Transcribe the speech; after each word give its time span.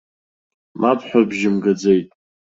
Мап 0.79 0.99
ҳәа 1.07 1.21
бжьы 1.29 1.49
мгаӡеит. 1.55 2.09